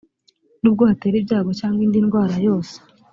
[0.61, 2.75] n’ubwo hatera ibyago cyangwa indi ndwara yose